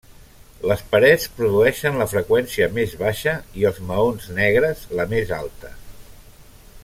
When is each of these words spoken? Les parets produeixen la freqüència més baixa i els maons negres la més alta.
Les 0.69 0.79
parets 0.93 1.25
produeixen 1.41 1.99
la 2.01 2.07
freqüència 2.13 2.69
més 2.79 2.95
baixa 3.03 3.35
i 3.63 3.69
els 3.71 3.81
maons 3.91 4.27
negres 4.41 4.85
la 5.01 5.07
més 5.15 5.35
alta. 5.43 5.75